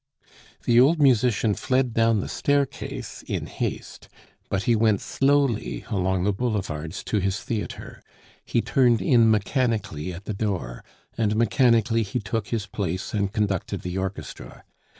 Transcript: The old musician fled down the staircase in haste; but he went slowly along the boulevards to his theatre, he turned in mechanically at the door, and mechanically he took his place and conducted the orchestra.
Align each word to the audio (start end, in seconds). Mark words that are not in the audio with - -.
The 0.65 0.79
old 0.79 0.99
musician 0.99 1.53
fled 1.53 1.93
down 1.93 2.21
the 2.21 2.27
staircase 2.27 3.23
in 3.27 3.45
haste; 3.45 4.09
but 4.49 4.63
he 4.63 4.75
went 4.75 4.99
slowly 4.99 5.85
along 5.91 6.23
the 6.23 6.33
boulevards 6.33 7.03
to 7.03 7.19
his 7.19 7.41
theatre, 7.41 8.01
he 8.43 8.61
turned 8.63 9.03
in 9.03 9.29
mechanically 9.29 10.11
at 10.11 10.25
the 10.25 10.33
door, 10.33 10.83
and 11.19 11.35
mechanically 11.35 12.01
he 12.01 12.19
took 12.19 12.47
his 12.47 12.65
place 12.65 13.13
and 13.13 13.31
conducted 13.31 13.83
the 13.83 13.99
orchestra. 13.99 14.63